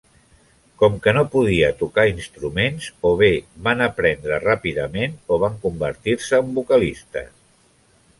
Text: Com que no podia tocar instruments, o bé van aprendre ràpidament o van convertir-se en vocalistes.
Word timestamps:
Com 0.83 0.93
que 1.01 1.11
no 1.15 1.21
podia 1.33 1.67
tocar 1.81 2.05
instruments, 2.11 2.87
o 3.09 3.11
bé 3.19 3.29
van 3.67 3.83
aprendre 3.89 4.39
ràpidament 4.45 5.13
o 5.37 5.39
van 5.45 5.59
convertir-se 5.67 6.41
en 6.47 6.51
vocalistes. 6.57 7.29